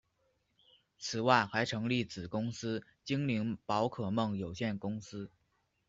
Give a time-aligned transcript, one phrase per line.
[0.97, 5.29] 此外还成立子公司精灵宝可梦有限公司。